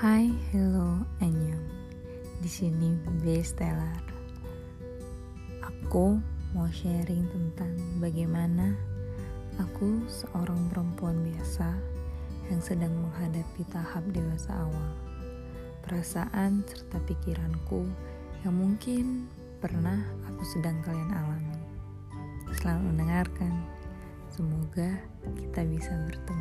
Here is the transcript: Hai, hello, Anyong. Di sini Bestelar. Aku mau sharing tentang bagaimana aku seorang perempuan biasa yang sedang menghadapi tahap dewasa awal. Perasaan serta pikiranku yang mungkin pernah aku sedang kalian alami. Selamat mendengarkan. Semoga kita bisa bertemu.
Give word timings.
Hai, 0.00 0.32
hello, 0.48 0.96
Anyong. 1.20 1.68
Di 2.40 2.48
sini 2.48 2.96
Bestelar. 3.20 4.00
Aku 5.60 6.16
mau 6.56 6.64
sharing 6.72 7.28
tentang 7.28 7.76
bagaimana 8.00 8.72
aku 9.60 10.00
seorang 10.08 10.72
perempuan 10.72 11.20
biasa 11.20 11.76
yang 12.48 12.64
sedang 12.64 12.96
menghadapi 12.96 13.60
tahap 13.68 14.00
dewasa 14.08 14.56
awal. 14.64 14.88
Perasaan 15.84 16.64
serta 16.64 16.96
pikiranku 17.04 17.84
yang 18.40 18.56
mungkin 18.56 19.28
pernah 19.60 20.00
aku 20.32 20.40
sedang 20.48 20.80
kalian 20.80 21.12
alami. 21.12 21.60
Selamat 22.56 22.88
mendengarkan. 22.88 23.52
Semoga 24.32 24.96
kita 25.36 25.60
bisa 25.68 25.92
bertemu. 26.08 26.39